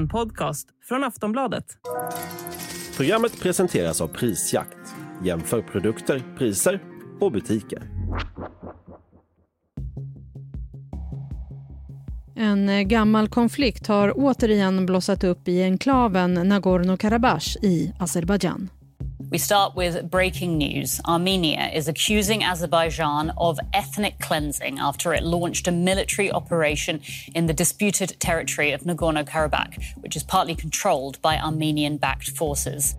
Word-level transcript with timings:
En 0.00 0.08
podcast 0.08 0.68
från 0.88 1.04
Aftonbladet. 1.04 1.64
Programmet 2.96 3.40
presenteras 3.40 4.00
av 4.00 4.08
Prisjakt. 4.08 4.94
Jämför 5.24 5.62
produkter, 5.62 6.22
priser 6.38 6.82
och 7.20 7.32
butiker. 7.32 7.82
En 12.36 12.88
gammal 12.88 13.28
konflikt 13.28 13.86
har 13.86 14.12
återigen 14.16 14.86
blossat 14.86 15.24
upp 15.24 15.48
i 15.48 15.62
enklaven 15.62 16.38
Nagorno-Karabach 16.38 17.56
i 17.62 17.92
Azerbajdzjan. 17.98 18.68
We 19.30 19.38
start 19.38 19.76
with 19.76 20.10
breaking 20.10 20.58
news. 20.58 21.00
Armenia 21.06 21.70
is 21.72 21.86
accusing 21.86 22.42
Azerbaijan 22.42 23.32
of 23.38 23.60
ethnic 23.72 24.18
cleansing 24.18 24.80
after 24.80 25.14
it 25.14 25.22
launched 25.22 25.68
a 25.68 25.70
military 25.70 26.32
operation 26.32 27.00
in 27.32 27.46
the 27.46 27.52
disputed 27.52 28.18
territory 28.18 28.72
of 28.72 28.80
Nagorno 28.80 29.24
Karabakh, 29.24 29.80
which 29.98 30.16
is 30.16 30.24
partly 30.24 30.56
controlled 30.56 31.22
by 31.22 31.38
Armenian 31.38 31.96
backed 31.96 32.30
forces. 32.30 32.96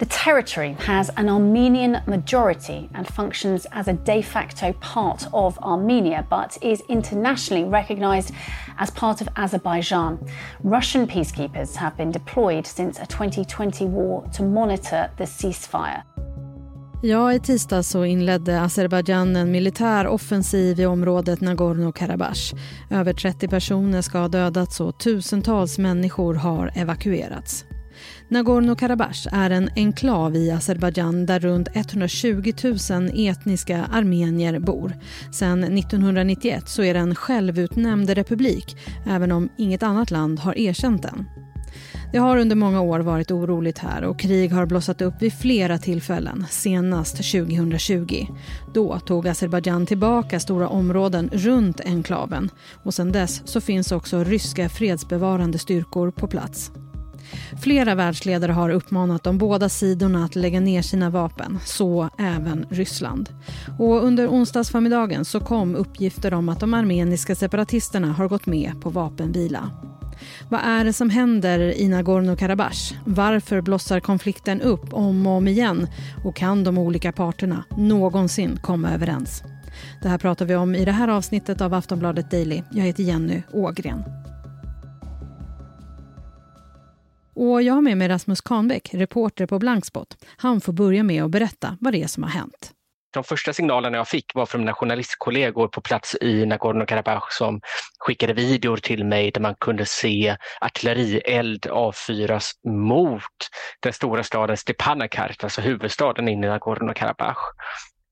The 0.00 0.06
territory 0.06 0.76
has 0.86 1.10
an 1.18 1.28
Armenian 1.28 2.00
majority 2.06 2.88
and 2.94 3.06
functions 3.06 3.66
as 3.70 3.86
a 3.86 3.92
de 3.92 4.22
facto 4.22 4.72
part 4.80 5.26
of 5.32 5.58
Armenia, 5.58 6.26
but 6.30 6.56
is 6.62 6.82
internationally 6.88 7.64
recognized 7.64 8.34
as 8.78 8.90
part 8.90 9.20
of 9.20 9.28
Azerbaijan. 9.36 10.18
Russian 10.64 11.06
peacekeepers 11.06 11.76
have 11.76 11.96
been 11.98 12.10
deployed 12.10 12.66
since 12.66 12.98
a 12.98 13.06
2020 13.06 13.84
war 13.84 14.24
to 14.32 14.42
monitor 14.42 15.10
the 15.18 15.26
ceasefire. 15.26 16.02
Ja, 17.02 17.32
i 17.32 17.40
tisdag 17.40 17.82
så 17.82 18.04
inledde 18.04 18.60
Azerbajdzjan 18.60 19.36
en 19.36 19.50
militär 19.50 20.06
offensiv 20.06 20.80
i 20.80 20.86
området 20.86 21.40
Nagorno-Karabach. 21.40 22.54
Över 22.90 23.12
30 23.12 23.48
personer 23.48 24.02
ska 24.02 24.18
ha 24.18 24.28
dödats 24.28 24.80
och 24.80 24.98
tusentals 24.98 25.78
människor 25.78 26.34
har 26.34 26.70
evakuerats. 26.74 27.64
Nagorno-Karabach 28.28 29.26
är 29.32 29.50
en 29.50 29.70
enklav 29.76 30.36
i 30.36 30.50
Azerbajdzjan 30.50 31.26
där 31.26 31.40
runt 31.40 31.68
120 31.74 32.52
000 32.90 33.10
etniska 33.14 33.84
armenier 33.84 34.58
bor. 34.58 34.92
Sedan 35.32 35.64
1991 35.64 36.68
så 36.68 36.82
är 36.82 36.94
det 36.94 37.00
en 37.00 37.14
självutnämnd 37.14 38.10
republik 38.10 38.76
även 39.06 39.32
om 39.32 39.48
inget 39.58 39.82
annat 39.82 40.10
land 40.10 40.38
har 40.38 40.58
erkänt 40.58 41.02
den. 41.02 41.26
Det 42.12 42.18
har 42.18 42.36
under 42.36 42.56
många 42.56 42.80
år 42.80 43.00
varit 43.00 43.30
oroligt 43.30 43.78
här 43.78 44.04
och 44.04 44.20
krig 44.20 44.52
har 44.52 44.66
blossat 44.66 45.02
upp 45.02 45.14
vid 45.20 45.32
flera 45.32 45.78
tillfällen, 45.78 46.46
senast 46.50 47.16
2020. 47.16 48.26
Då 48.74 48.98
tog 48.98 49.28
Azerbajdzjan 49.28 49.86
tillbaka 49.86 50.40
stora 50.40 50.68
områden 50.68 51.30
runt 51.32 51.80
enklaven 51.80 52.50
och 52.84 52.94
sedan 52.94 53.12
dess 53.12 53.42
så 53.44 53.60
finns 53.60 53.92
också 53.92 54.24
ryska 54.24 54.68
fredsbevarande 54.68 55.58
styrkor 55.58 56.10
på 56.10 56.26
plats. 56.26 56.72
Flera 57.62 57.94
världsledare 57.94 58.52
har 58.52 58.70
uppmanat 58.70 59.22
de 59.22 59.38
båda 59.38 59.68
sidorna 59.68 60.24
att 60.24 60.36
lägga 60.36 60.60
ner 60.60 60.82
sina 60.82 61.10
vapen, 61.10 61.58
så 61.64 62.10
även 62.18 62.66
Ryssland. 62.70 63.28
Och 63.78 64.04
under 64.04 64.28
onsdagsförmiddagen 64.28 65.24
så 65.24 65.40
kom 65.40 65.74
uppgifter 65.74 66.34
om 66.34 66.48
att 66.48 66.60
de 66.60 66.74
armeniska 66.74 67.34
separatisterna 67.34 68.12
har 68.12 68.28
gått 68.28 68.46
med 68.46 68.72
på 68.82 68.90
vapenvila. 68.90 69.70
Vad 70.48 70.60
är 70.60 70.84
det 70.84 70.92
som 70.92 71.10
händer 71.10 71.58
i 71.58 71.88
Nagorno-Karabach? 71.88 72.94
Varför 73.04 73.60
blossar 73.60 74.00
konflikten 74.00 74.60
upp 74.60 74.94
om 74.94 75.26
och 75.26 75.32
om 75.32 75.48
igen? 75.48 75.86
Och 76.24 76.36
kan 76.36 76.64
de 76.64 76.78
olika 76.78 77.12
parterna 77.12 77.64
någonsin 77.76 78.58
komma 78.62 78.90
överens? 78.90 79.42
Det 80.02 80.08
här 80.08 80.18
pratar 80.18 80.46
vi 80.46 80.54
om 80.54 80.74
i 80.74 80.84
det 80.84 80.92
här 80.92 81.08
avsnittet 81.08 81.60
av 81.60 81.74
Aftonbladet 81.74 82.30
Daily. 82.30 82.62
Jag 82.70 82.84
heter 82.84 83.02
Jenny 83.02 83.42
Ågren. 83.52 84.02
Och 87.40 87.62
jag 87.62 87.74
har 87.74 87.80
med 87.80 87.98
mig 87.98 88.08
Rasmus 88.08 88.40
Kahnbäck, 88.40 88.94
reporter 88.94 89.46
på 89.46 89.58
Blankspot. 89.58 90.16
Han 90.36 90.60
får 90.60 90.72
börja 90.72 91.02
med 91.02 91.24
att 91.24 91.30
berätta 91.30 91.76
vad 91.80 91.92
det 91.92 92.02
är 92.02 92.06
som 92.06 92.22
har 92.22 92.30
hänt. 92.30 92.72
De 93.12 93.24
första 93.24 93.52
signalerna 93.52 93.96
jag 93.96 94.08
fick 94.08 94.34
var 94.34 94.46
från 94.46 94.60
mina 94.60 94.74
journalistkollegor 94.74 95.68
på 95.68 95.80
plats 95.80 96.16
i 96.20 96.44
Nagorno-Karabach 96.44 97.26
som 97.30 97.60
skickade 97.98 98.32
videor 98.32 98.76
till 98.76 99.04
mig 99.04 99.30
där 99.30 99.40
man 99.40 99.54
kunde 99.54 99.86
se 99.86 100.36
artillerield 100.60 101.66
avfyras 101.66 102.52
mot 102.68 103.22
den 103.80 103.92
stora 103.92 104.22
staden 104.22 104.56
Stepanakert, 104.56 105.44
alltså 105.44 105.60
huvudstaden 105.60 106.28
inne 106.28 106.46
i 106.46 106.50
Nagorno-Karabach. 106.50 107.38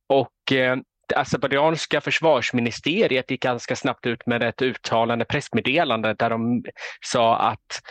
Och 0.08 0.53
eh, 0.53 0.76
det 1.08 1.16
azerbajdzjanska 1.16 2.00
försvarsministeriet 2.00 3.30
gick 3.30 3.42
ganska 3.42 3.76
snabbt 3.76 4.06
ut 4.06 4.26
med 4.26 4.42
ett 4.42 4.62
uttalande 4.62 5.24
pressmeddelande 5.24 6.14
där 6.14 6.30
de 6.30 6.64
sa 7.00 7.36
att 7.36 7.82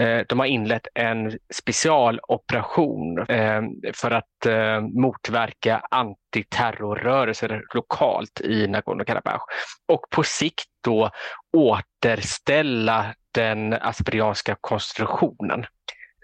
eh, 0.00 0.20
de 0.28 0.38
har 0.38 0.46
inlett 0.46 0.86
en 0.94 1.38
specialoperation 1.54 3.18
eh, 3.18 3.62
för 3.94 4.10
att 4.10 4.46
eh, 4.46 4.80
motverka 4.80 5.82
antiterrorrörelser 5.90 7.62
lokalt 7.74 8.40
i 8.40 8.66
Nagorno-Karabach 8.66 9.42
och 9.88 10.00
på 10.10 10.22
sikt 10.22 10.68
då 10.84 11.10
återställa 11.56 13.14
den 13.34 13.72
azerbajdzjanska 13.72 14.56
konstitutionen 14.60 15.66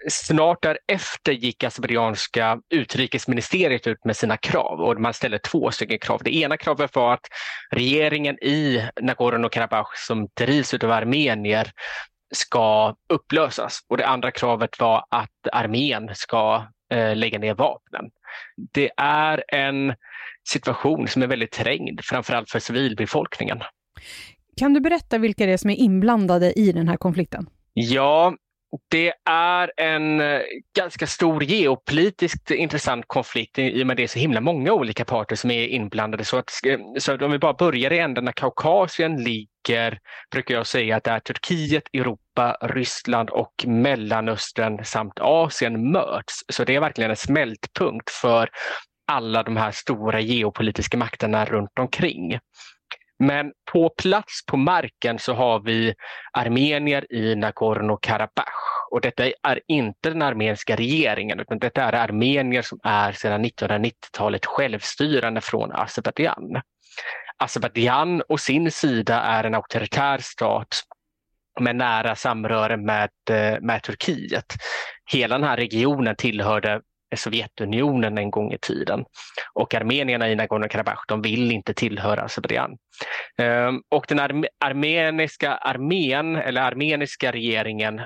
snart 0.09 0.61
därefter 0.61 1.31
gick 1.31 1.63
azerbajdzjanska 1.63 2.59
utrikesministeriet 2.69 3.87
ut 3.87 4.05
med 4.05 4.17
sina 4.17 4.37
krav 4.37 4.79
och 4.79 5.01
man 5.01 5.13
ställde 5.13 5.39
två 5.39 5.71
stycken 5.71 5.99
krav. 5.99 6.21
Det 6.23 6.35
ena 6.35 6.57
kravet 6.57 6.95
var 6.95 7.13
att 7.13 7.27
regeringen 7.71 8.43
i 8.43 8.87
Nagorno-Karabach 9.01 9.95
som 10.07 10.27
drivs 10.33 10.73
av 10.73 10.91
armenier 10.91 11.71
ska 12.33 12.95
upplösas 13.13 13.79
och 13.89 13.97
det 13.97 14.07
andra 14.07 14.31
kravet 14.31 14.79
var 14.79 15.05
att 15.09 15.47
armén 15.51 16.09
ska 16.13 16.67
eh, 16.93 17.15
lägga 17.15 17.39
ner 17.39 17.53
vapnen. 17.53 18.05
Det 18.73 18.91
är 18.97 19.43
en 19.47 19.93
situation 20.49 21.07
som 21.07 21.21
är 21.21 21.27
väldigt 21.27 21.51
trängd, 21.51 22.01
framförallt 22.03 22.49
för 22.49 22.59
civilbefolkningen. 22.59 23.59
Kan 24.57 24.73
du 24.73 24.79
berätta 24.79 25.17
vilka 25.17 25.45
det 25.45 25.51
är 25.53 25.57
som 25.57 25.69
är 25.69 25.75
inblandade 25.75 26.59
i 26.59 26.71
den 26.71 26.87
här 26.87 26.97
konflikten? 26.97 27.49
Ja, 27.73 28.35
det 28.89 29.13
är 29.29 29.71
en 29.77 30.21
eh, 30.21 30.41
ganska 30.77 31.07
stor 31.07 31.43
geopolitiskt 31.43 32.51
intressant 32.51 33.05
konflikt 33.07 33.59
i 33.59 33.83
och 33.83 33.87
med 33.87 33.97
det 33.97 34.03
är 34.03 34.07
så 34.07 34.19
himla 34.19 34.41
många 34.41 34.73
olika 34.73 35.05
parter 35.05 35.35
som 35.35 35.51
är 35.51 35.67
inblandade. 35.67 36.25
Så, 36.25 36.37
att, 36.37 36.49
eh, 36.67 36.79
så 36.99 37.11
att 37.11 37.21
om 37.21 37.31
vi 37.31 37.39
bara 37.39 37.53
börjar 37.53 37.93
i 37.93 37.99
änden 37.99 38.25
när 38.25 38.31
Kaukasien 38.31 39.23
ligger, 39.23 39.99
brukar 40.31 40.55
jag 40.55 40.67
säga 40.67 40.95
att 40.95 41.03
det 41.03 41.11
är 41.11 41.19
Turkiet, 41.19 41.83
Europa, 41.93 42.57
Ryssland 42.61 43.29
och 43.29 43.53
Mellanöstern 43.67 44.85
samt 44.85 45.19
Asien 45.19 45.91
möts. 45.91 46.43
Så 46.49 46.63
det 46.63 46.75
är 46.75 46.79
verkligen 46.79 47.11
en 47.11 47.17
smältpunkt 47.17 48.09
för 48.09 48.49
alla 49.11 49.43
de 49.43 49.57
här 49.57 49.71
stora 49.71 50.19
geopolitiska 50.19 50.97
makterna 50.97 51.45
runt 51.45 51.79
omkring. 51.79 52.39
Men 53.21 53.51
på 53.71 53.89
plats 53.89 54.45
på 54.45 54.57
marken 54.57 55.19
så 55.19 55.33
har 55.33 55.59
vi 55.59 55.93
armenier 56.33 57.13
i 57.13 57.35
Nagorno-Karabach. 57.35 58.89
Och 58.91 59.01
detta 59.01 59.25
är 59.25 59.61
inte 59.67 60.09
den 60.09 60.21
armeniska 60.21 60.75
regeringen 60.75 61.39
utan 61.39 61.59
detta 61.59 61.83
är 61.83 61.93
armenier 61.93 62.61
som 62.61 62.79
är 62.83 63.11
sedan 63.11 63.45
1990-talet 63.45 64.45
självstyrande 64.45 65.41
från 65.41 65.71
Azerbajdzjan. 65.71 66.61
Azerbajdzjan 67.37 68.23
å 68.29 68.37
sin 68.37 68.71
sida 68.71 69.21
är 69.21 69.43
en 69.43 69.55
auktoritär 69.55 70.17
stat 70.17 70.83
med 71.59 71.75
nära 71.75 72.15
samröre 72.15 72.77
med, 72.77 73.09
eh, 73.29 73.61
med 73.61 73.83
Turkiet. 73.83 74.45
Hela 75.11 75.37
den 75.37 75.47
här 75.47 75.57
regionen 75.57 76.15
tillhörde 76.15 76.81
Eh, 77.11 77.17
Sovjetunionen 77.17 78.17
en 78.17 78.31
gång 78.31 78.53
i 78.53 78.57
tiden. 78.57 79.05
Och 79.53 79.73
armenierna 79.73 80.29
i 80.29 80.35
Nagorno-Karabach 80.35 81.05
de 81.07 81.21
vill 81.21 81.51
inte 81.51 81.73
tillhöra 81.73 82.21
Azerbajdzjan. 82.21 82.77
Ehm, 83.37 83.81
och 83.89 84.05
den 84.07 84.45
armeniska 84.59 85.55
armén, 85.55 86.35
eller 86.35 86.61
armeniska 86.61 87.31
regeringen 87.31 88.01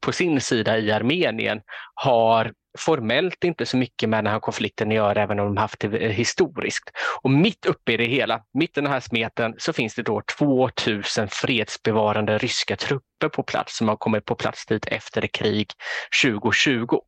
på 0.00 0.12
sin 0.12 0.40
sida 0.40 0.78
i 0.78 0.92
Armenien 0.92 1.60
har 1.94 2.52
formellt 2.78 3.44
inte 3.44 3.66
så 3.66 3.76
mycket 3.76 4.08
med 4.08 4.24
den 4.24 4.32
här 4.32 4.40
konflikten 4.40 4.88
att 4.88 4.94
göra, 4.94 5.22
även 5.22 5.40
om 5.40 5.46
de 5.46 5.56
haft 5.56 5.80
det 5.80 5.98
eh, 5.98 6.10
historiskt. 6.10 6.90
Och 7.22 7.30
mitt 7.30 7.66
uppe 7.66 7.92
i 7.92 7.96
det 7.96 8.04
hela, 8.04 8.42
mitt 8.54 8.78
i 8.78 8.80
den 8.80 8.90
här 8.90 9.00
smeten, 9.00 9.54
så 9.58 9.72
finns 9.72 9.94
det 9.94 10.02
då 10.02 10.22
2000 10.38 11.28
fredsbevarande 11.28 12.38
ryska 12.38 12.76
trupper 12.76 13.28
på 13.28 13.42
plats 13.42 13.76
som 13.76 13.88
har 13.88 13.96
kommit 13.96 14.24
på 14.24 14.34
plats 14.34 14.66
dit 14.66 14.86
efter 14.86 15.26
krig 15.26 15.70
2020 16.24 16.98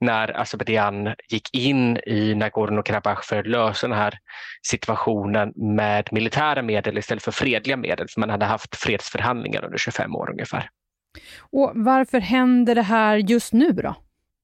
när 0.00 0.40
Azerbajdzjan 0.40 1.14
gick 1.28 1.54
in 1.54 1.96
i 1.96 2.34
Nagorno-Karabach 2.34 3.22
för 3.22 3.38
att 3.38 3.46
lösa 3.46 3.88
den 3.88 3.98
här 3.98 4.18
situationen 4.62 5.52
med 5.56 6.08
militära 6.12 6.62
medel 6.62 6.98
istället 6.98 7.22
för 7.22 7.32
fredliga 7.32 7.76
medel, 7.76 8.06
för 8.08 8.20
man 8.20 8.30
hade 8.30 8.44
haft 8.44 8.76
fredsförhandlingar 8.76 9.64
under 9.64 9.78
25 9.78 10.16
år 10.16 10.30
ungefär. 10.30 10.70
Och 11.52 11.72
Varför 11.74 12.20
händer 12.20 12.74
det 12.74 12.82
här 12.82 13.16
just 13.16 13.52
nu 13.52 13.72
då? 13.72 13.94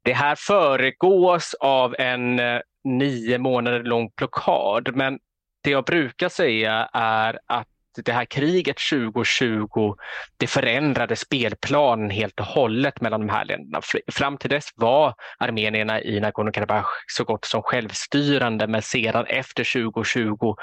Det 0.05 0.13
här 0.13 0.35
föregås 0.35 1.55
av 1.61 1.95
en 1.99 2.39
eh, 2.39 2.61
nio 2.85 3.39
månader 3.39 3.83
lång 3.83 4.11
blockad, 4.17 4.97
men 4.97 5.19
det 5.65 5.71
jag 5.71 5.85
brukar 5.85 6.29
säga 6.29 6.89
är 6.93 7.39
att 7.47 7.69
det 7.95 8.13
här 8.13 8.25
kriget 8.25 8.77
2020, 8.91 9.95
det 10.37 10.47
förändrade 10.47 11.17
spelplanen 11.17 12.11
helt 12.11 12.41
och 12.41 12.47
hållet 12.47 13.01
mellan 13.01 13.21
de 13.21 13.29
här 13.29 13.45
länderna. 13.45 13.81
Fram 14.13 14.39
till 14.39 14.51
dess 14.51 14.69
var 14.75 15.15
armenierna 15.39 16.03
i 16.03 16.21
Nagorno-Karabach 16.21 16.87
så 17.07 17.25
gott 17.25 17.45
som 17.45 17.63
självstyrande, 17.63 18.67
men 18.67 18.83
sedan 18.83 19.27
efter 19.27 19.83
2020 19.83 20.55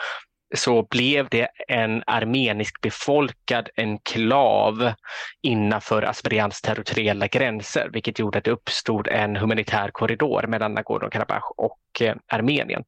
så 0.55 0.87
blev 0.89 1.29
det 1.29 1.47
en 1.67 2.03
armenisk 2.07 2.81
befolkad 2.81 3.69
enklav 3.77 4.93
innanför 5.41 6.03
Azerbajdzjans 6.03 6.61
territoriella 6.61 7.27
gränser, 7.27 7.89
vilket 7.93 8.19
gjorde 8.19 8.37
att 8.37 8.43
det 8.43 8.51
uppstod 8.51 9.07
en 9.07 9.35
humanitär 9.35 9.89
korridor 9.91 10.47
mellan 10.47 10.77
Nagorno-Karabach 10.77 11.53
och 11.57 12.01
eh, 12.01 12.15
Armenien. 12.27 12.83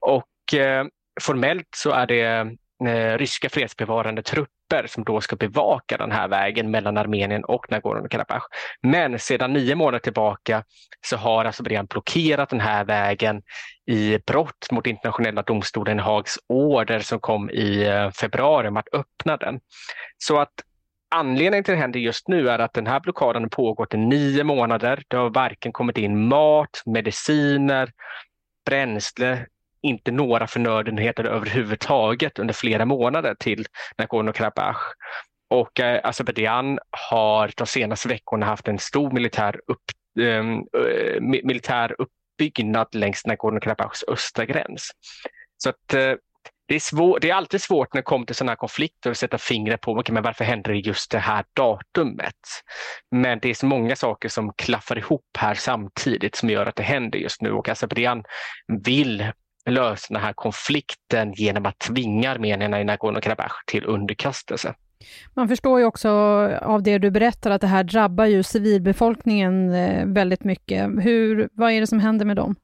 Och 0.00 0.54
eh, 0.54 0.84
formellt 1.20 1.68
så 1.76 1.90
är 1.90 2.06
det 2.06 2.56
Eh, 2.86 3.18
ryska 3.18 3.48
fredsbevarande 3.48 4.22
trupper 4.22 4.86
som 4.86 5.04
då 5.04 5.20
ska 5.20 5.36
bevaka 5.36 5.96
den 5.96 6.12
här 6.12 6.28
vägen 6.28 6.70
mellan 6.70 6.96
Armenien 6.96 7.44
och 7.44 7.66
Nagorno-Karabach. 7.70 8.42
Men 8.82 9.18
sedan 9.18 9.52
nio 9.52 9.74
månader 9.74 9.98
tillbaka 9.98 10.64
så 11.06 11.16
har 11.16 11.44
alltså 11.44 11.48
Azerbajdzjan 11.62 11.86
blockerat 11.86 12.48
den 12.48 12.60
här 12.60 12.84
vägen 12.84 13.42
i 13.86 14.18
brott 14.26 14.70
mot 14.70 14.86
internationella 14.86 15.42
domstolen 15.42 15.98
Hags 15.98 16.38
order 16.48 17.00
som 17.00 17.20
kom 17.20 17.50
i 17.50 17.86
eh, 17.86 18.10
februari 18.10 18.68
om 18.68 18.76
att 18.76 18.94
öppna 18.94 19.36
den. 19.36 19.60
Så 20.18 20.38
att 20.38 20.52
Anledningen 21.14 21.64
till 21.64 21.74
det 21.74 21.80
händer 21.80 22.00
just 22.00 22.28
nu 22.28 22.48
är 22.48 22.58
att 22.58 22.74
den 22.74 22.86
här 22.86 23.00
blockaden 23.00 23.42
har 23.42 23.48
pågått 23.48 23.94
i 23.94 23.96
nio 23.96 24.44
månader. 24.44 25.02
Det 25.08 25.16
har 25.16 25.30
varken 25.30 25.72
kommit 25.72 25.98
in 25.98 26.28
mat, 26.28 26.82
mediciner, 26.86 27.90
bränsle 28.66 29.46
inte 29.82 30.10
några 30.10 30.46
förnödenheter 30.46 31.24
överhuvudtaget 31.24 32.38
under 32.38 32.54
flera 32.54 32.84
månader 32.84 33.34
till 33.34 33.66
Nagorno-Karabach. 33.98 34.76
Och 35.50 35.80
eh, 35.80 36.00
Azerbajdzjan 36.04 36.78
har 36.90 37.50
de 37.56 37.66
senaste 37.66 38.08
veckorna 38.08 38.46
haft 38.46 38.68
en 38.68 38.78
stor 38.78 39.10
militär, 39.10 39.60
upp, 39.66 39.82
ehm, 40.20 40.54
eh, 40.58 41.20
militär 41.20 41.96
uppbyggnad 41.98 42.94
längs 42.94 43.26
Nagorno-Karabachs 43.26 44.04
östra 44.08 44.44
gräns. 44.44 44.90
Så 45.56 45.68
att, 45.68 45.94
eh, 45.94 46.14
det, 46.68 46.74
är 46.74 46.80
svår, 46.80 47.20
det 47.20 47.30
är 47.30 47.34
alltid 47.34 47.62
svårt 47.62 47.94
när 47.94 47.98
det 47.98 48.04
kommer 48.04 48.26
till 48.26 48.34
sådana 48.34 48.50
här 48.52 48.56
konflikter 48.56 49.10
att 49.10 49.16
sätta 49.16 49.38
fingret 49.38 49.80
på 49.80 49.92
okay, 49.92 50.14
men 50.14 50.22
varför 50.22 50.44
händer 50.44 50.72
det 50.72 50.78
just 50.78 51.10
det 51.10 51.18
här 51.18 51.44
datumet. 51.52 52.34
Men 53.10 53.38
det 53.38 53.50
är 53.50 53.54
så 53.54 53.66
många 53.66 53.96
saker 53.96 54.28
som 54.28 54.52
klaffar 54.52 54.98
ihop 54.98 55.36
här 55.38 55.54
samtidigt 55.54 56.34
som 56.34 56.50
gör 56.50 56.66
att 56.66 56.76
det 56.76 56.82
händer 56.82 57.18
just 57.18 57.42
nu 57.42 57.52
och 57.52 57.68
Azerbajdzjan 57.68 58.24
vill 58.84 59.32
lösa 59.70 60.14
den 60.14 60.22
här 60.22 60.32
konflikten 60.32 61.32
genom 61.32 61.66
att 61.66 61.78
tvinga 61.78 62.30
armenierna 62.30 62.80
i 62.80 62.84
Nagorno-Karabach 62.84 63.64
till 63.66 63.84
underkastelse. 63.84 64.74
Man 65.34 65.48
förstår 65.48 65.80
ju 65.80 65.86
också 65.86 66.08
av 66.62 66.82
det 66.82 66.98
du 66.98 67.10
berättar 67.10 67.50
att 67.50 67.60
det 67.60 67.66
här 67.66 67.84
drabbar 67.84 68.24
ju 68.24 68.42
civilbefolkningen 68.42 69.74
eh, 69.74 70.06
väldigt 70.06 70.44
mycket. 70.44 70.86
Hur, 71.00 71.48
vad 71.52 71.72
är 71.72 71.80
det 71.80 71.86
som 71.86 72.00
händer 72.00 72.24
med 72.26 72.36
dem? 72.36 72.54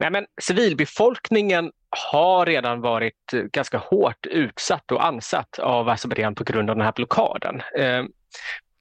Nej, 0.00 0.10
men 0.10 0.26
civilbefolkningen 0.40 1.72
har 2.12 2.46
redan 2.46 2.80
varit 2.80 3.14
ganska 3.52 3.78
hårt 3.78 4.26
utsatt 4.26 4.92
och 4.92 5.06
ansatt 5.06 5.58
av 5.58 5.88
Azerbajdzjan 5.88 6.34
på 6.34 6.44
grund 6.44 6.70
av 6.70 6.76
den 6.76 6.84
här 6.84 6.92
blockaden. 6.92 7.62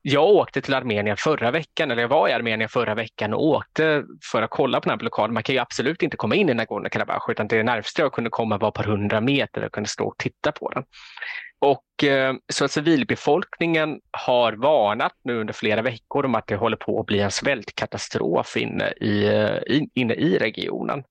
Jag 0.01 0.23
åkte 0.23 0.61
till 0.61 0.73
Armenien 0.73 1.17
förra 1.17 1.51
veckan, 1.51 1.91
eller 1.91 2.01
jag 2.01 2.09
var 2.09 2.29
i 2.29 2.33
Armenien 2.33 2.69
förra 2.69 2.95
veckan 2.95 3.33
och 3.33 3.45
åkte 3.45 4.03
för 4.31 4.41
att 4.41 4.49
kolla 4.49 4.79
på 4.79 4.83
den 4.83 4.89
här 4.89 4.97
blockaden. 4.97 5.33
Man 5.33 5.44
kan 5.44 5.55
ju 5.55 5.61
absolut 5.61 6.03
inte 6.03 6.17
komma 6.17 6.35
in 6.35 6.49
i 6.49 6.53
Nagorno-Karabach 6.53 7.31
utan 7.31 7.47
det 7.47 7.63
närmaste 7.63 8.01
jag 8.01 8.13
kunde 8.13 8.29
komma 8.29 8.57
var 8.57 8.67
ett 8.67 8.73
par 8.73 8.83
hundra 8.83 9.21
meter 9.21 9.65
och 9.65 9.71
kunde 9.71 9.89
stå 9.89 10.07
och 10.07 10.17
titta 10.17 10.51
på 10.51 10.69
den. 10.69 10.83
Och 11.59 12.03
eh, 12.03 12.35
så 12.53 12.67
civilbefolkningen 12.67 13.99
har 14.11 14.53
varnat 14.53 15.13
nu 15.23 15.39
under 15.39 15.53
flera 15.53 15.81
veckor 15.81 16.25
om 16.25 16.35
att 16.35 16.47
det 16.47 16.55
håller 16.55 16.77
på 16.77 17.00
att 17.00 17.05
bli 17.05 17.19
en 17.19 17.31
svältkatastrof 17.31 18.57
inne 18.57 18.89
i, 19.01 19.27
eh, 19.27 19.83
inne 19.93 20.13
i 20.13 20.38
regionen. 20.38 21.03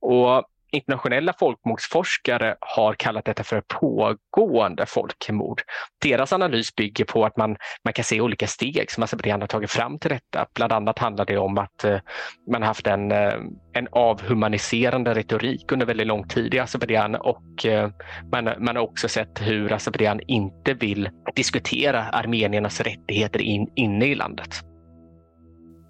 Och 0.00 0.44
internationella 0.72 1.32
folkmordsforskare 1.38 2.56
har 2.60 2.94
kallat 2.94 3.24
detta 3.24 3.44
för 3.44 3.62
pågående 3.80 4.86
folkmord. 4.86 5.62
Deras 6.02 6.32
analys 6.32 6.74
bygger 6.74 7.04
på 7.04 7.24
att 7.24 7.36
man, 7.36 7.56
man 7.84 7.92
kan 7.92 8.04
se 8.04 8.20
olika 8.20 8.46
steg 8.46 8.90
som 8.90 9.02
Azerbajdzjan 9.02 9.40
har 9.40 9.48
tagit 9.48 9.70
fram 9.70 9.98
till 9.98 10.10
detta. 10.10 10.46
Bland 10.54 10.72
annat 10.72 10.98
handlar 10.98 11.24
det 11.24 11.38
om 11.38 11.58
att 11.58 11.84
eh, 11.84 11.98
man 12.52 12.62
har 12.62 12.66
haft 12.66 12.86
en, 12.86 13.12
eh, 13.12 13.34
en 13.72 13.88
avhumaniserande 13.92 15.14
retorik 15.14 15.72
under 15.72 15.86
väldigt 15.86 16.06
lång 16.06 16.28
tid 16.28 16.54
i 16.54 16.58
Azerbajdzjan 16.58 17.14
och 17.14 17.66
eh, 17.66 17.90
man, 18.32 18.44
man 18.58 18.76
har 18.76 18.82
också 18.82 19.08
sett 19.08 19.40
hur 19.40 19.72
Azerbajdzjan 19.72 20.20
inte 20.26 20.74
vill 20.74 21.10
diskutera 21.34 22.02
armeniernas 22.02 22.80
rättigheter 22.80 23.42
in, 23.42 23.72
inne 23.74 24.06
i 24.06 24.14
landet. 24.14 24.71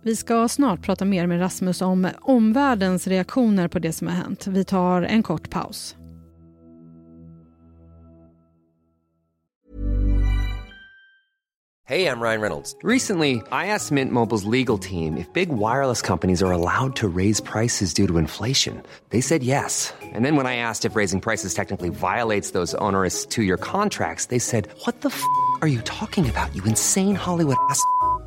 Vi 0.04 0.16
ska 0.16 0.48
snart 0.48 0.82
prata 0.82 1.04
mer 1.04 1.26
med 1.26 1.40
Rasmus 1.40 1.82
om 1.82 2.08
omvärldens 2.20 3.06
reaktioner 3.06 3.68
på 3.68 3.78
det 3.78 3.92
som 3.92 4.06
har 4.06 4.14
hänt. 4.14 4.46
Vi 4.46 4.64
tar 4.64 5.02
en 5.02 5.22
kort 5.22 5.50
paus. 5.50 5.96
Hej, 11.84 12.02
jag 12.02 12.22
Ryan 12.22 12.40
Reynolds. 12.40 12.76
Recently, 12.84 13.32
I 13.32 13.42
asked 13.66 13.92
Mint 13.92 14.12
Mobiles 14.12 14.44
legal 14.44 14.78
team 14.78 15.16
if 15.16 15.32
big 15.32 15.48
wireless 15.48 16.02
companies 16.02 16.42
are 16.42 16.52
allowed 16.52 16.96
to 16.96 17.08
raise 17.16 17.42
prices 17.42 17.94
due 17.94 18.06
to 18.08 18.18
inflation. 18.18 18.82
They 19.10 19.22
said 19.22 19.42
yes. 19.42 19.94
And 20.14 20.24
then 20.24 20.36
when 20.36 20.46
I 20.46 20.56
asked 20.56 20.90
if 20.90 20.96
raising 20.96 21.20
prices 21.20 21.54
technically 21.54 21.90
violates 21.90 22.52
those 22.52 22.74
onerous 22.78 23.26
two-year 23.26 23.58
contracts, 23.58 24.26
they 24.26 24.38
said, 24.38 24.68
what 24.84 25.00
the 25.00 25.08
f*** 25.08 25.22
are 25.60 25.68
you 25.68 25.80
talking 25.82 26.30
about, 26.30 26.54
you 26.54 26.62
insane 26.64 27.14
Hollywood 27.14 27.56
ass?" 27.70 27.80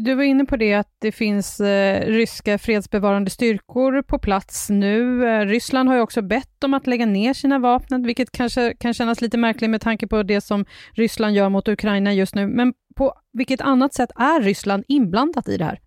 Du 0.00 0.14
var 0.14 0.22
inne 0.22 0.44
på 0.44 0.56
det 0.56 0.74
att 0.74 0.96
det 0.98 1.12
finns 1.12 1.60
eh, 1.60 2.06
ryska 2.06 2.58
fredsbevarande 2.58 3.30
styrkor 3.30 4.02
på 4.02 4.18
plats 4.18 4.70
nu. 4.70 5.28
Eh, 5.28 5.46
Ryssland 5.46 5.88
har 5.88 5.96
ju 5.96 6.02
också 6.02 6.22
bett 6.22 6.64
om 6.64 6.74
att 6.74 6.86
lägga 6.86 7.06
ner 7.06 7.34
sina 7.34 7.58
vapen, 7.58 8.02
vilket 8.02 8.32
kanske 8.32 8.74
kan 8.74 8.94
kännas 8.94 9.20
lite 9.20 9.38
märkligt 9.38 9.70
med 9.70 9.80
tanke 9.80 10.06
på 10.06 10.22
det 10.22 10.40
som 10.40 10.64
Ryssland 10.92 11.34
gör 11.34 11.48
mot 11.48 11.68
Ukraina 11.68 12.12
just 12.12 12.34
nu. 12.34 12.46
Men 12.46 12.74
på 12.96 13.14
vilket 13.32 13.60
annat 13.60 13.94
sätt 13.94 14.10
är 14.16 14.42
Ryssland 14.42 14.84
inblandat 14.88 15.48
i 15.48 15.56
det 15.56 15.64
här? 15.64 15.80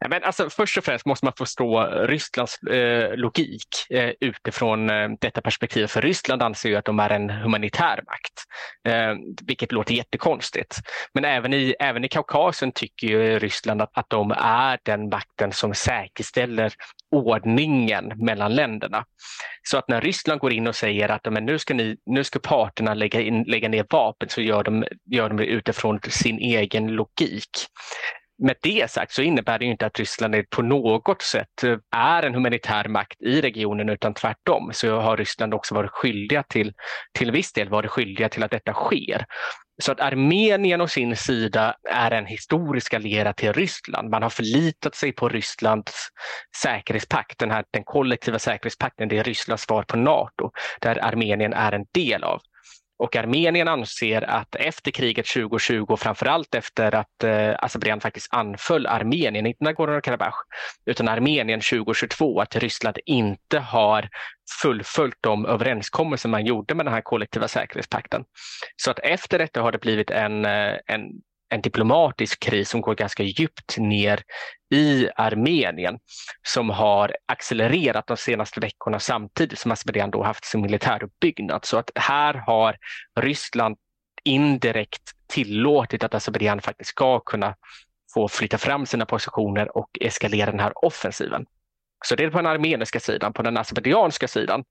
Ja, 0.00 0.08
men 0.08 0.24
alltså, 0.24 0.50
först 0.50 0.78
och 0.78 0.84
främst 0.84 1.06
måste 1.06 1.26
man 1.26 1.32
förstå 1.38 1.84
Rysslands 1.84 2.62
eh, 2.62 3.16
logik 3.16 3.68
eh, 3.90 4.12
utifrån 4.20 4.90
eh, 4.90 5.08
detta 5.20 5.40
perspektiv. 5.40 5.86
För 5.86 6.02
Ryssland 6.02 6.42
anser 6.42 6.68
ju 6.68 6.76
att 6.76 6.84
de 6.84 6.98
är 7.00 7.10
en 7.10 7.30
humanitär 7.30 8.02
makt, 8.06 8.44
eh, 8.88 9.14
vilket 9.46 9.72
låter 9.72 9.94
jättekonstigt. 9.94 10.76
Men 11.14 11.24
även 11.24 11.54
i, 11.54 11.74
även 11.80 12.04
i 12.04 12.08
Kaukasien 12.08 12.72
tycker 12.72 13.06
ju 13.06 13.38
Ryssland 13.38 13.82
att, 13.82 13.90
att 13.92 14.10
de 14.10 14.30
är 14.38 14.78
den 14.82 15.08
makten 15.08 15.52
som 15.52 15.74
säkerställer 15.74 16.72
ordningen 17.10 18.12
mellan 18.16 18.54
länderna. 18.54 19.04
Så 19.62 19.78
att 19.78 19.88
när 19.88 20.00
Ryssland 20.00 20.40
går 20.40 20.52
in 20.52 20.66
och 20.66 20.76
säger 20.76 21.08
att 21.08 21.32
men 21.32 21.46
nu, 21.46 21.58
ska 21.58 21.74
ni, 21.74 21.96
nu 22.06 22.24
ska 22.24 22.38
parterna 22.38 22.94
lägga, 22.94 23.20
in, 23.20 23.42
lägga 23.42 23.68
ner 23.68 23.86
vapen 23.90 24.28
så 24.28 24.40
gör 24.40 24.62
de, 24.64 24.84
gör 25.10 25.28
de 25.28 25.36
det 25.36 25.46
utifrån 25.46 26.00
sin 26.08 26.38
egen 26.38 26.86
logik 26.86 27.50
med 28.38 28.56
det 28.62 28.90
sagt 28.90 29.12
så 29.12 29.22
innebär 29.22 29.58
det 29.58 29.64
inte 29.64 29.86
att 29.86 29.98
Ryssland 29.98 30.50
på 30.50 30.62
något 30.62 31.22
sätt 31.22 31.64
eh, 31.64 31.76
är 31.96 32.22
en 32.22 32.34
humanitär 32.34 32.88
makt 32.88 33.22
i 33.22 33.40
regionen 33.40 33.88
utan 33.88 34.14
tvärtom 34.14 34.70
så 34.74 35.00
har 35.00 35.16
Ryssland 35.16 35.54
också 35.54 35.74
varit 35.74 35.90
skyldiga 35.90 36.42
till, 36.42 36.72
till 37.18 37.30
viss 37.30 37.52
del 37.52 37.68
varit 37.68 37.90
skyldiga 37.90 38.28
till 38.28 38.42
att 38.42 38.50
detta 38.50 38.72
sker. 38.72 39.26
Så 39.82 39.92
att 39.92 40.00
Armenien 40.00 40.80
å 40.80 40.88
sin 40.88 41.16
sida 41.16 41.74
är 41.90 42.10
en 42.10 42.26
historisk 42.26 42.94
allierad 42.94 43.36
till 43.36 43.52
Ryssland. 43.52 44.10
Man 44.10 44.22
har 44.22 44.30
förlitat 44.30 44.94
sig 44.94 45.12
på 45.12 45.28
Rysslands 45.28 46.08
säkerhetspakt, 46.62 47.38
den, 47.38 47.50
här, 47.50 47.64
den 47.70 47.84
kollektiva 47.84 48.38
säkerhetspakten, 48.38 49.08
det 49.08 49.18
är 49.18 49.24
Rysslands 49.24 49.62
svar 49.62 49.82
på 49.82 49.96
Nato, 49.96 50.50
där 50.80 51.04
Armenien 51.04 51.52
är 51.52 51.72
en 51.72 51.84
del 51.92 52.24
av. 52.24 52.40
Och 52.98 53.16
Armenien 53.16 53.68
anser 53.68 54.30
att 54.30 54.54
efter 54.54 54.90
kriget 54.90 55.26
2020 55.26 55.96
framförallt 55.96 56.54
efter 56.54 56.94
att 56.94 57.24
eh, 57.24 57.54
Azerbajdzjan 57.58 58.00
faktiskt 58.00 58.34
anföll 58.34 58.86
Armenien, 58.86 59.46
inte 59.46 59.64
Nagorno-Karabach, 59.64 60.34
utan 60.86 61.08
Armenien 61.08 61.60
2022, 61.60 62.40
att 62.40 62.56
Ryssland 62.56 62.98
inte 63.06 63.58
har 63.58 64.08
fullföljt 64.62 65.16
de 65.20 65.46
överenskommelser 65.46 66.28
man 66.28 66.46
gjorde 66.46 66.74
med 66.74 66.86
den 66.86 66.94
här 66.94 67.00
kollektiva 67.00 67.48
säkerhetspakten. 67.48 68.24
Så 68.76 68.90
att 68.90 68.98
efter 68.98 69.38
detta 69.38 69.62
har 69.62 69.72
det 69.72 69.78
blivit 69.78 70.10
en, 70.10 70.44
eh, 70.44 70.74
en 70.86 71.10
en 71.48 71.60
diplomatisk 71.60 72.40
kris 72.40 72.70
som 72.70 72.80
går 72.80 72.94
ganska 72.94 73.22
djupt 73.22 73.78
ner 73.78 74.22
i 74.74 75.08
Armenien 75.16 75.98
som 76.42 76.70
har 76.70 77.16
accelererat 77.26 78.06
de 78.06 78.16
senaste 78.16 78.60
veckorna 78.60 79.00
samtidigt 79.00 79.58
som 79.58 79.72
Azerbajdzjan 79.72 80.10
då 80.10 80.22
haft 80.22 80.44
sin 80.44 80.60
militäruppbyggnad. 80.60 81.64
Så 81.64 81.78
att 81.78 81.90
här 81.94 82.34
har 82.34 82.76
Ryssland 83.20 83.76
indirekt 84.24 85.02
tillåtit 85.26 86.04
att 86.04 86.14
Azerbajdzjan 86.14 86.60
faktiskt 86.60 86.90
ska 86.90 87.20
kunna 87.20 87.54
få 88.14 88.28
flytta 88.28 88.58
fram 88.58 88.86
sina 88.86 89.06
positioner 89.06 89.76
och 89.76 89.90
eskalera 90.00 90.50
den 90.50 90.60
här 90.60 90.84
offensiven. 90.84 91.46
Så 92.04 92.14
det 92.14 92.24
är 92.24 92.30
på 92.30 92.38
den 92.38 92.46
armeniska 92.46 93.00
sidan. 93.00 93.32
På 93.32 93.42
den 93.42 93.56
azerbajdzjanska 93.56 94.28
sidan 94.28 94.64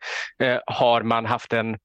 eh, 0.43 0.59
har 0.65 1.01
man 1.01 1.25
haft 1.25 1.53
en, 1.53 1.77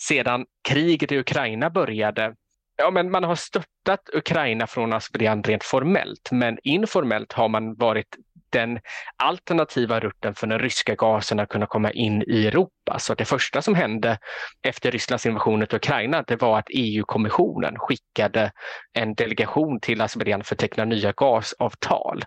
sedan 0.00 0.46
kriget 0.68 1.12
i 1.12 1.18
Ukraina 1.18 1.70
började, 1.70 2.34
ja 2.78 2.90
men 2.90 3.10
man 3.10 3.24
har 3.24 3.34
stöttat 3.34 4.10
Ukraina 4.12 4.66
från 4.66 4.92
Azerbajdzjan 4.92 5.42
rent 5.42 5.64
formellt, 5.64 6.28
men 6.32 6.58
informellt 6.62 7.32
har 7.32 7.48
man 7.48 7.74
varit 7.74 8.16
den 8.50 8.80
alternativa 9.16 10.00
rutten 10.00 10.34
för 10.34 10.46
den 10.46 10.58
ryska 10.58 10.94
gasen 10.94 11.40
att 11.40 11.48
kunna 11.48 11.66
komma 11.66 11.90
in 11.90 12.22
i 12.22 12.46
Europa. 12.46 12.98
Så 12.98 13.14
det 13.14 13.24
första 13.24 13.62
som 13.62 13.74
hände 13.74 14.18
efter 14.62 14.90
Rysslands 14.90 15.26
invasion 15.26 15.62
av 15.62 15.74
Ukraina, 15.74 16.22
det 16.22 16.36
var 16.36 16.58
att 16.58 16.68
EU-kommissionen 16.70 17.78
skickade 17.78 18.52
en 18.92 19.14
delegation 19.14 19.80
till 19.80 20.00
Azerbajdzjan 20.00 20.44
för 20.44 20.54
att 20.54 20.58
teckna 20.58 20.84
nya 20.84 21.12
gasavtal. 21.12 22.22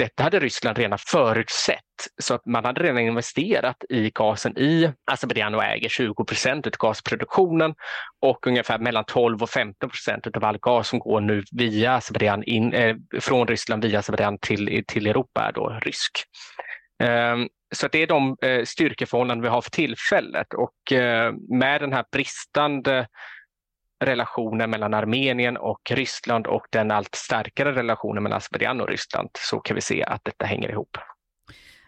Detta 0.00 0.22
hade 0.22 0.40
Ryssland 0.40 0.78
redan 0.78 0.98
förutsett 0.98 1.78
så 2.22 2.34
att 2.34 2.46
man 2.46 2.64
hade 2.64 2.82
redan 2.82 2.98
investerat 2.98 3.76
i 3.88 4.10
gasen 4.10 4.58
i 4.58 4.92
Azerbajdzjan 5.10 5.54
och 5.54 5.64
äger 5.64 5.88
20 5.88 6.24
procent 6.24 6.66
av 6.66 6.72
gasproduktionen 6.78 7.74
och 8.20 8.46
ungefär 8.46 8.78
mellan 8.78 9.04
12 9.04 9.42
och 9.42 9.50
15 9.50 9.90
procent 9.90 10.36
av 10.36 10.44
all 10.44 10.58
gas 10.58 10.88
som 10.88 10.98
går 10.98 11.20
nu 11.20 11.42
via 11.52 11.94
Azerbajdzjan 11.94 12.42
in, 12.42 12.72
eh, 12.72 12.96
från 13.20 13.48
Ryssland 13.48 13.84
via 13.84 13.98
Azerbajdzjan 13.98 14.38
till, 14.38 14.84
till 14.86 15.06
Europa 15.06 15.42
är 15.48 15.52
då 15.52 15.80
rysk. 15.82 16.12
Um, 17.02 17.48
så 17.74 17.88
det 17.88 18.02
är 18.02 18.06
de 18.06 18.36
eh, 18.42 18.64
styrkeförhållanden 18.64 19.42
vi 19.42 19.48
har 19.48 19.62
för 19.62 19.70
tillfället 19.70 20.54
och 20.54 20.92
eh, 20.92 21.32
med 21.48 21.80
den 21.80 21.92
här 21.92 22.04
bristande 22.12 23.06
relationen 24.00 24.70
mellan 24.70 24.94
Armenien 24.94 25.56
och 25.56 25.80
Ryssland 25.90 26.46
och 26.46 26.66
den 26.70 26.90
allt 26.90 27.14
starkare 27.14 27.72
relationen 27.72 28.22
mellan 28.22 28.36
Azerbajdzjan 28.36 28.80
och 28.80 28.88
Ryssland 28.88 29.28
så 29.38 29.60
kan 29.60 29.74
vi 29.74 29.80
se 29.80 30.04
att 30.04 30.24
detta 30.24 30.44
hänger 30.44 30.68
ihop. 30.68 30.98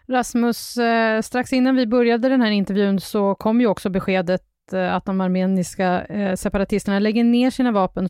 Rasmus, 0.07 0.77
eh, 0.77 1.21
strax 1.21 1.53
innan 1.53 1.75
vi 1.75 1.87
började 1.87 2.29
den 2.29 2.41
här 2.41 2.51
intervjun 2.51 2.99
så 2.99 3.35
kom 3.35 3.61
ju 3.61 3.67
också 3.67 3.89
beskedet 3.89 4.41
eh, 4.73 4.95
att 4.95 5.05
de 5.05 5.21
armeniska 5.21 6.05
eh, 6.05 6.35
separatisterna 6.35 6.99
lägger 6.99 7.23
ner 7.23 7.49
sina 7.49 7.71
vapen. 7.71 8.09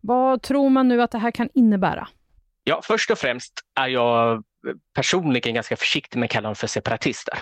Vad 0.00 0.42
tror 0.42 0.70
man 0.70 0.88
nu 0.88 1.02
att 1.02 1.10
det 1.10 1.18
här 1.18 1.30
kan 1.30 1.48
innebära? 1.54 2.08
Ja, 2.64 2.80
först 2.84 3.10
och 3.10 3.18
främst 3.18 3.52
är 3.80 3.88
jag 3.88 4.42
personligen 4.94 5.54
ganska 5.54 5.76
försiktig 5.76 6.18
med 6.18 6.26
att 6.26 6.30
kalla 6.32 6.48
dem 6.48 6.54
för 6.54 6.66
separatister. 6.66 7.38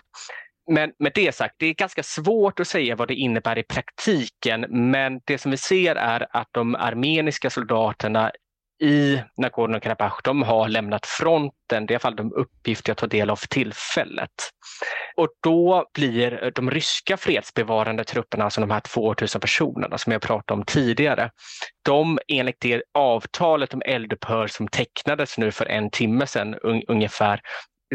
Men 0.71 0.93
med 0.99 1.13
det 1.15 1.35
sagt, 1.35 1.55
det 1.59 1.67
är 1.67 1.75
ganska 1.75 2.03
svårt 2.03 2.61
att 2.61 2.69
säga 2.69 2.97
vad 2.97 3.09
det 3.09 3.15
innebär 3.15 3.59
i 3.59 3.63
praktiken, 3.63 4.67
men 4.69 5.21
det 5.25 5.39
som 5.39 5.51
vi 5.51 5.57
ser 5.57 5.97
är 5.97 6.27
att 6.31 6.49
de 6.53 6.75
armeniska 6.75 7.51
soldaterna 7.51 8.33
i 8.83 9.21
Nagorno-Karabach, 9.37 10.21
de 10.25 10.43
har 10.43 10.69
lämnat 10.69 11.07
fronten. 11.07 11.87
Det 11.87 11.93
är 11.93 11.93
i 11.93 11.95
alla 11.95 11.99
fall 11.99 12.17
de 12.17 12.33
uppgifter 12.33 12.91
jag 12.91 12.97
tar 12.97 13.07
del 13.07 13.31
av 13.31 13.37
för 13.37 13.49
tillfället. 13.49 14.31
Och 15.17 15.29
då 15.43 15.91
blir 15.95 16.53
de 16.55 16.71
ryska 16.71 17.17
fredsbevarande 17.17 18.05
trupperna, 18.05 18.45
alltså 18.45 18.61
de 18.61 18.71
här 18.71 18.81
2000 18.81 19.41
personerna 19.41 19.99
som 19.99 20.13
jag 20.13 20.23
pratade 20.23 20.61
om 20.61 20.65
tidigare, 20.67 21.31
de 21.85 22.19
enligt 22.29 22.61
det 22.61 22.83
avtalet 22.95 23.75
om 23.75 23.83
eldupphör 23.87 24.47
som 24.47 24.69
tecknades 24.69 25.39
nu 25.39 25.53
för 25.53 25.67
en 25.67 25.91
timme 25.91 26.27
sedan 26.27 26.55
un 26.63 26.83
ungefär, 26.89 27.41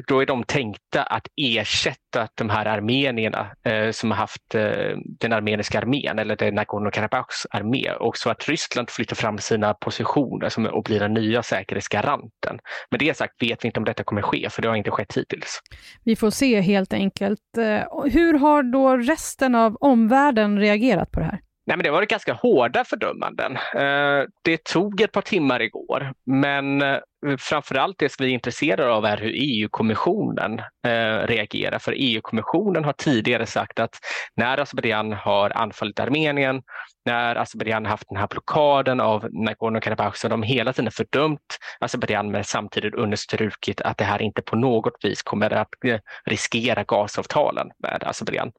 då 0.07 0.21
är 0.21 0.25
de 0.25 0.43
tänkta 0.43 1.03
att 1.03 1.27
ersätta 1.35 2.27
de 2.35 2.49
här 2.49 2.65
armenierna 2.65 3.47
eh, 3.63 3.91
som 3.91 4.11
har 4.11 4.17
haft 4.17 4.55
eh, 4.55 4.97
den 5.19 5.33
armeniska 5.33 5.77
armén 5.77 6.19
eller 6.19 6.35
den 6.35 6.59
Nagorno-Karabachs 6.59 7.45
armé 7.49 7.91
och 7.91 8.17
så 8.17 8.29
att 8.29 8.49
Ryssland 8.49 8.89
flyttar 8.89 9.15
fram 9.15 9.37
sina 9.37 9.73
positioner 9.73 10.49
som, 10.49 10.65
och 10.65 10.83
blir 10.83 10.99
den 10.99 11.13
nya 11.13 11.43
säkerhetsgaranten. 11.43 12.59
Med 12.91 12.99
det 12.99 13.17
sagt 13.17 13.43
vet 13.43 13.63
vi 13.63 13.67
inte 13.67 13.79
om 13.79 13.85
detta 13.85 14.03
kommer 14.03 14.21
ske 14.21 14.49
för 14.49 14.61
det 14.61 14.67
har 14.67 14.75
inte 14.75 14.91
skett 14.91 15.17
hittills. 15.17 15.61
Vi 16.03 16.15
får 16.15 16.29
se 16.29 16.61
helt 16.61 16.93
enkelt. 16.93 17.57
Eh, 17.57 18.11
hur 18.11 18.33
har 18.33 18.63
då 18.63 18.97
resten 18.97 19.55
av 19.55 19.75
omvärlden 19.79 20.59
reagerat 20.59 21.11
på 21.11 21.19
det 21.19 21.25
här? 21.25 21.39
Nej, 21.67 21.77
men 21.77 21.83
det 21.83 21.91
var 21.91 22.05
ganska 22.05 22.33
hårda 22.33 22.83
fördömanden. 22.83 23.57
Eh, 23.75 24.23
det 24.41 24.63
tog 24.63 25.01
ett 25.01 25.11
par 25.11 25.21
timmar 25.21 25.61
igår, 25.61 26.13
men 26.25 26.81
eh, 26.81 26.97
Eh, 27.25 27.37
framförallt 27.37 27.99
det 27.99 28.09
som 28.09 28.25
vi 28.25 28.29
är 28.31 28.33
intresserade 28.33 28.93
av 28.93 29.05
är 29.05 29.17
hur 29.17 29.31
EU-kommissionen 29.35 30.59
eh, 30.87 31.27
reagerar. 31.27 31.79
För 31.79 31.93
EU-kommissionen 31.97 32.83
har 32.83 32.93
tidigare 32.93 33.45
sagt 33.45 33.79
att 33.79 33.99
när 34.35 34.57
Azerbajdzjan 34.57 35.13
har 35.13 35.57
anfallit 35.57 35.99
Armenien, 35.99 36.61
när 37.05 37.35
Azerbajdzjan 37.35 37.85
haft 37.85 38.09
den 38.09 38.17
här 38.17 38.27
blockaden 38.27 38.99
av 38.99 39.23
Nagorno-Karabach 39.23 40.13
så 40.15 40.27
har 40.27 40.29
de 40.29 40.43
hela 40.43 40.73
tiden 40.73 40.91
fördömt 40.91 41.57
Azerbajdzjan 41.79 42.31
men 42.31 42.43
samtidigt 42.43 42.95
understrukit 42.95 43.81
att 43.81 43.97
det 43.97 44.03
här 44.03 44.21
inte 44.21 44.41
på 44.41 44.55
något 44.55 44.93
vis 45.03 45.23
kommer 45.23 45.53
att 45.53 45.85
eh, 45.85 45.99
riskera 46.25 46.83
gasavtalen 46.83 47.67
med 47.79 48.03
Azerbajdzjan. 48.03 48.51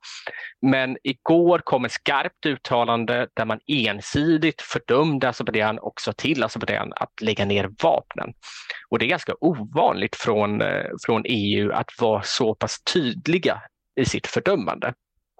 Men 0.62 0.96
igår 1.02 1.58
kom 1.58 1.84
ett 1.84 1.92
skarpt 1.92 2.46
uttalande 2.46 3.28
där 3.34 3.44
man 3.44 3.60
ensidigt 3.66 4.62
fördömde 4.62 5.28
Azerbajdzjan 5.28 5.78
också 5.78 6.12
till 6.12 6.44
Azerbajdzjan 6.44 6.92
att 6.96 7.20
lägga 7.20 7.44
ner 7.44 7.70
vapnen. 7.82 8.32
Och 8.88 8.98
det 8.98 9.04
är 9.04 9.08
ganska 9.08 9.34
ovanligt 9.40 10.16
från, 10.16 10.62
eh, 10.62 10.84
från 11.06 11.22
EU 11.24 11.72
att 11.72 11.90
vara 12.00 12.22
så 12.22 12.54
pass 12.54 12.82
tydliga 12.92 13.62
i 14.00 14.04
sitt 14.04 14.26
fördömande. 14.26 14.94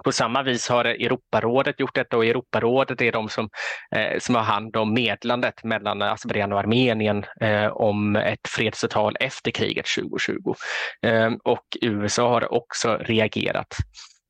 På 0.05 0.13
samma 0.13 0.43
vis 0.43 0.69
har 0.69 0.85
Europarådet 0.85 1.81
gjort 1.81 1.95
detta 1.95 2.17
och 2.17 2.27
Europarådet 2.27 3.01
är 3.01 3.13
de 3.13 3.29
som, 3.29 3.49
eh, 3.97 4.19
som 4.19 4.35
har 4.35 4.43
hand 4.43 4.77
om 4.77 4.95
medlandet 4.95 5.65
mellan 5.65 6.03
Azerbajdzjan 6.03 6.53
och 6.53 6.59
Armenien 6.59 7.25
eh, 7.41 7.67
om 7.67 8.17
ett 8.17 8.49
fredsavtal 8.49 9.17
efter 9.21 9.51
kriget 9.51 9.87
2020. 9.87 10.55
Eh, 11.03 11.33
och 11.45 11.67
USA 11.81 12.29
har 12.29 12.53
också 12.53 12.97
reagerat. 12.97 13.77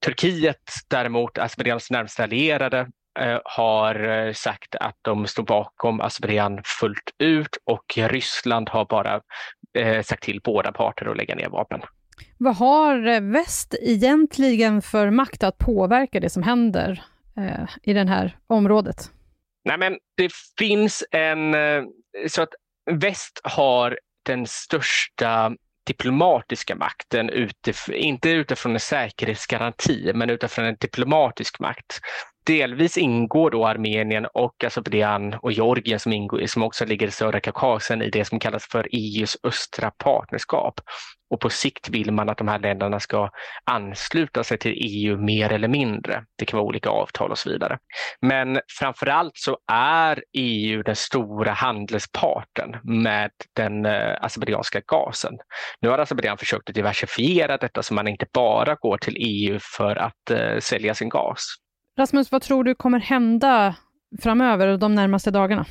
Turkiet 0.05 0.63
däremot, 0.91 1.39
Azerbajdzjans 1.39 1.91
närmsta 1.91 2.23
allierade, 2.23 2.87
har 3.45 4.09
eh, 4.09 4.33
sagt 4.33 4.75
att 4.75 4.97
de 5.03 5.27
står 5.27 5.43
bakom 5.43 6.01
Azerbajdzjan 6.01 6.61
fullt 6.65 7.11
ut 7.19 7.59
och 7.65 7.85
Ryssland 7.97 8.69
har 8.69 8.85
bara 8.85 9.21
eh, 9.79 10.03
sagt 10.03 10.23
till 10.23 10.41
båda 10.45 10.73
parter 10.73 11.07
att 11.07 11.17
lägga 11.17 11.35
ner 11.35 11.49
vapen. 11.49 11.81
Vad 12.39 12.57
har 12.57 13.21
väst 13.21 13.75
egentligen 13.81 14.83
för 14.83 15.11
makt 15.11 15.43
att 15.43 15.59
påverka 15.59 16.21
det 16.21 16.31
som 16.31 16.43
händer 16.43 17.05
i 17.83 17.93
det 17.93 18.09
här 18.09 18.39
området? 18.47 19.11
Nej, 19.65 19.79
men 19.79 19.99
det 20.17 20.33
finns 20.59 21.05
en... 21.11 21.55
Så 22.29 22.43
att 22.43 22.49
väst 22.91 23.41
har 23.45 23.99
den 24.27 24.47
största 24.47 25.53
diplomatiska 25.87 26.75
makten, 26.75 27.31
utif 27.31 27.89
inte 27.89 28.31
utifrån 28.31 28.73
en 28.73 28.81
säkerhetsgaranti, 28.81 30.13
men 30.15 30.31
utifrån 30.31 30.65
en 30.65 30.77
diplomatisk 30.81 31.61
makt. 31.61 32.01
Delvis 32.47 32.99
ingår 32.99 33.51
då 33.51 33.67
Armenien 33.67 34.27
och 34.27 34.65
alltså, 34.65 34.81
Azerbajdzjan 34.81 35.35
och 35.35 35.53
Georgien 35.53 36.01
som, 36.01 36.13
ingår, 36.13 36.47
som 36.47 36.63
också 36.63 36.85
ligger 36.85 37.07
i 37.07 37.11
södra 37.11 37.41
Kaukasien 37.41 38.03
i 38.03 38.11
det 38.11 38.25
som 38.25 38.39
kallas 38.39 38.67
för 38.67 38.89
EUs 38.93 39.37
östra 39.43 39.91
partnerskap. 39.91 40.81
Och 41.31 41.41
på 41.41 41.51
sikt 41.51 41.89
vill 41.89 42.13
man 42.13 42.29
att 42.29 42.39
de 42.39 42.49
här 42.49 42.59
länderna 42.59 43.01
ska 43.01 43.31
ansluta 43.65 44.45
sig 44.45 44.59
till 44.59 44.73
EU 44.77 45.17
mer 45.17 45.53
eller 45.53 45.69
mindre. 45.69 46.25
Det 46.39 46.45
kan 46.45 46.57
vara 46.57 46.67
olika 46.67 46.89
avtal 46.89 47.31
och 47.31 47.39
så 47.39 47.51
vidare. 47.51 47.79
Men 48.21 48.61
framför 48.79 49.07
allt 49.07 49.37
så 49.37 49.59
är 49.73 50.23
EU 50.33 50.83
den 50.83 50.97
stora 50.97 51.53
handelsparten 51.53 52.77
med 52.83 53.31
den 53.57 53.87
eh, 53.87 54.17
azerbajdzjanska 54.21 54.81
gasen. 54.87 55.35
Nu 55.81 55.89
har 55.89 55.99
Azerbajdzjan 55.99 56.39
försökt 56.39 56.69
att 56.69 56.75
diversifiera 56.75 57.57
detta 57.57 57.83
så 57.83 57.95
man 57.95 58.09
inte 58.09 58.27
bara 58.33 58.75
går 58.75 58.99
till 58.99 59.17
EU 59.19 59.59
för 59.77 59.97
att 59.97 60.31
eh, 60.31 60.59
sälja 60.59 60.95
sin 60.95 61.09
gas. 61.09 61.57
Rasmus, 61.99 62.33
vad 62.33 62.43
tror 62.43 62.65
du 62.65 62.75
kommer 62.75 63.01
hända 63.01 63.75
framöver 64.23 64.77
de 64.77 64.95
närmaste 64.95 65.31
dagarna? 65.31 65.67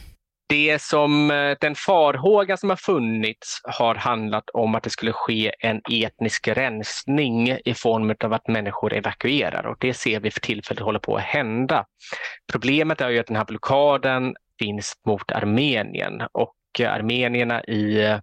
Det 0.50 0.82
som 0.82 1.32
eh, 1.32 1.58
den 1.62 1.76
farhåga 1.76 2.58
som 2.58 2.70
har 2.70 2.78
funnits 2.78 3.62
har 3.64 3.96
handlat 3.96 4.50
om 4.50 4.76
att 4.76 4.84
det 4.84 4.90
skulle 4.90 5.12
ske 5.12 5.52
en 5.60 5.82
etnisk 5.92 6.48
rensning 6.48 7.50
i 7.66 7.74
form 7.74 8.16
av 8.24 8.34
att 8.34 8.48
människor 8.48 8.94
evakuerar 8.94 9.66
och 9.66 9.78
det 9.80 9.94
ser 9.94 10.20
vi 10.20 10.32
för 10.32 10.40
tillfället 10.40 10.84
håller 10.84 11.00
på 11.00 11.16
att 11.16 11.24
hända. 11.24 11.86
Problemet 12.52 13.02
är 13.02 13.10
ju 13.10 13.20
att 13.20 13.28
den 13.28 13.36
här 13.36 13.46
blockaden 13.46 14.36
finns 14.60 14.94
mot 15.08 15.32
Armenien 15.32 16.22
och 16.32 16.56
eh, 16.80 16.94
armenierna 16.94 17.64
i 17.64 18.06
eh, 18.06 18.20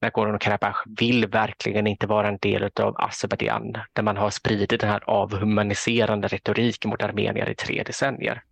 Nagorno-Karabach 0.00 0.76
vill 0.98 1.26
verkligen 1.26 1.86
inte 1.86 2.06
vara 2.06 2.28
en 2.28 2.38
del 2.38 2.70
av 2.80 2.94
Azerbajdzjan 2.98 3.72
där 3.92 4.02
man 4.02 4.16
har 4.16 4.30
spridit 4.30 4.80
den 4.80 4.90
här 4.90 5.02
avhumaniserande 5.06 6.28
retoriken 6.28 6.90
mot 6.90 7.02
armenier 7.02 7.48
i 7.48 7.54
tre 7.54 7.82
decennier. 7.82 8.42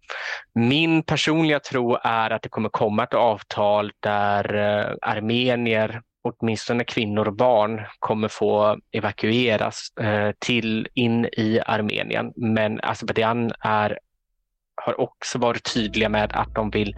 Min 0.54 1.02
personliga 1.02 1.60
tro 1.60 1.98
är 2.02 2.30
att 2.30 2.42
det 2.42 2.48
kommer 2.48 2.68
komma 2.68 3.04
ett 3.04 3.14
avtal 3.14 3.92
där 4.00 4.54
eh, 4.54 4.94
armenier 5.02 6.02
åtminstone 6.22 6.84
kvinnor 6.84 7.28
och 7.28 7.36
barn 7.36 7.82
kommer 7.98 8.28
få 8.28 8.78
evakueras 8.92 9.92
eh, 10.00 10.32
till 10.38 10.88
in 10.94 11.24
i 11.24 11.60
Armenien. 11.66 12.32
Men 12.36 12.80
Azerbajdzjan 12.82 13.52
är, 13.60 13.98
har 14.82 15.00
också 15.00 15.38
varit 15.38 15.74
tydliga 15.74 16.08
med 16.08 16.32
att 16.32 16.54
de 16.54 16.70
vill 16.70 16.96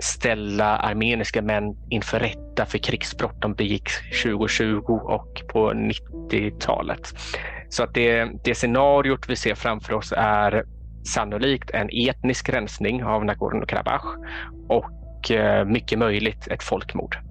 ställa 0.00 0.76
armeniska 0.76 1.42
män 1.42 1.76
inför 1.90 2.18
rätta 2.18 2.66
för 2.66 2.78
krigsbrott 2.78 3.42
de 3.42 3.54
begick 3.54 3.88
2020 4.22 4.92
och 4.92 5.42
på 5.52 5.72
90-talet. 5.72 7.14
Så 7.68 7.82
att 7.82 7.94
det, 7.94 8.30
det 8.44 8.54
scenariot 8.54 9.28
vi 9.28 9.36
ser 9.36 9.54
framför 9.54 9.92
oss 9.92 10.12
är 10.16 10.64
sannolikt 11.04 11.70
en 11.70 11.88
etnisk 12.08 12.48
rensning 12.48 13.04
av 13.04 13.24
Nagorno-Karabach 13.24 14.16
och 14.68 15.30
eh, 15.30 15.64
mycket 15.64 15.98
möjligt 15.98 16.48
ett 16.48 16.62
folkmord. 16.62 17.29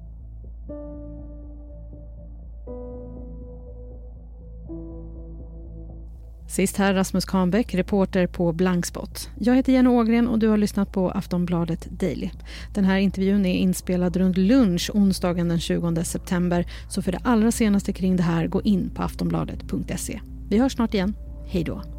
Sist 6.49 6.77
här 6.77 6.93
Rasmus 6.93 7.25
Kahnbäck, 7.25 7.73
reporter 7.73 8.27
på 8.27 8.53
Blankspot. 8.53 9.29
Jag 9.39 9.55
heter 9.55 9.73
Jenny 9.73 9.89
Ågren 9.89 10.27
och 10.27 10.39
du 10.39 10.47
har 10.47 10.57
lyssnat 10.57 10.91
på 10.91 11.11
Aftonbladet 11.11 11.87
Daily. 11.91 12.29
Den 12.73 12.85
här 12.85 12.97
intervjun 12.97 13.45
är 13.45 13.53
inspelad 13.53 14.17
runt 14.17 14.37
lunch 14.37 14.91
onsdagen 14.93 15.47
den 15.47 15.59
20 15.59 16.03
september. 16.03 16.65
Så 16.89 17.01
för 17.01 17.11
det 17.11 17.19
allra 17.23 17.51
senaste 17.51 17.93
kring 17.93 18.15
det 18.15 18.23
här, 18.23 18.47
gå 18.47 18.61
in 18.61 18.89
på 18.89 19.03
aftonbladet.se. 19.03 20.19
Vi 20.49 20.57
hörs 20.57 20.73
snart 20.73 20.93
igen. 20.93 21.15
Hej 21.47 21.63
då. 21.63 21.98